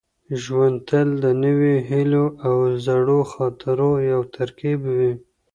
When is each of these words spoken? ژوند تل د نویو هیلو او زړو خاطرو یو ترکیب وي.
ژوند 0.41 0.77
تل 0.89 1.09
د 1.23 1.25
نویو 1.43 1.77
هیلو 1.89 2.25
او 2.47 2.55
زړو 2.85 3.19
خاطرو 3.33 3.91
یو 4.11 4.21
ترکیب 4.35 4.79
وي. 4.95 5.13